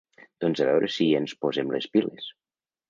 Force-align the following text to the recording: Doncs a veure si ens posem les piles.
Doncs 0.45 0.61
a 0.63 0.67
veure 0.69 0.89
si 0.95 1.07
ens 1.21 1.37
posem 1.47 1.77
les 1.77 1.91
piles. 1.97 2.31